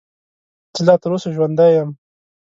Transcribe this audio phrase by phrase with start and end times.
[0.75, 1.89] زه لا تر اوسه ژوندی یم.